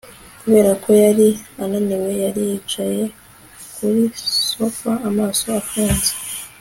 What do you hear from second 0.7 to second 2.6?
ko yari ananiwe, yari